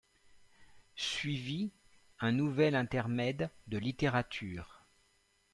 Suivit 0.95 1.69
un 2.19 2.31
nouvel 2.31 2.73
intermède 2.73 3.51
de 3.67 3.77
littérature. 3.77 4.83